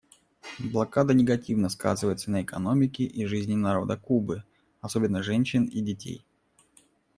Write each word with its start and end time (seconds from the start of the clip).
Блокада 0.57 1.13
негативно 1.13 1.69
сказывается 1.69 2.31
на 2.31 2.41
экономике 2.41 3.03
и 3.03 3.25
жизни 3.27 3.53
народа 3.53 3.97
Кубы, 3.97 4.43
особенно 4.79 5.21
женщин 5.21 5.65
и 5.65 5.79
детей. 5.79 6.25